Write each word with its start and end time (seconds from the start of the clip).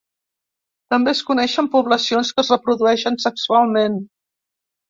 També 0.93 1.11
es 1.11 1.21
coneixen 1.27 1.69
poblacions 1.75 2.31
que 2.37 2.47
es 2.47 2.51
reprodueixen 2.57 3.23
sexualment. 3.27 4.01